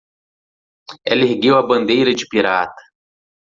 Ela 1.05 1.25
ergueu 1.27 1.55
a 1.59 1.61
bandeira 1.61 2.11
de 2.15 2.27
pirata. 2.27 2.81